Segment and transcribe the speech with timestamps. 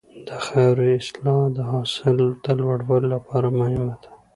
[0.27, 4.09] د خاورې اصلاح د حاصل د لوړوالي لپاره مهمه ده.